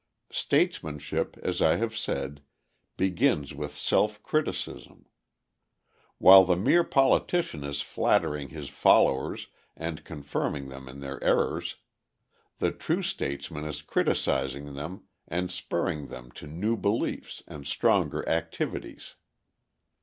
Statesmanship, 0.31 1.37
as 1.43 1.61
I 1.61 1.75
have 1.75 1.95
said, 1.95 2.41
begins 2.97 3.53
with 3.53 3.77
self 3.77 4.19
criticism. 4.23 5.05
While 6.17 6.43
the 6.43 6.55
mere 6.55 6.83
politician 6.83 7.63
is 7.63 7.81
flattering 7.81 8.49
his 8.49 8.67
followers 8.69 9.49
and 9.77 10.03
confirming 10.03 10.69
them 10.69 10.89
in 10.89 11.01
their 11.01 11.23
errors, 11.23 11.75
the 12.57 12.71
true 12.71 13.03
statesman 13.03 13.63
is 13.65 13.83
criticising 13.83 14.73
them 14.73 15.03
and 15.27 15.51
spurring 15.51 16.07
them 16.07 16.31
to 16.31 16.47
new 16.47 16.75
beliefs 16.75 17.43
and 17.47 17.67
stronger 17.67 18.27
activities. 18.27 19.17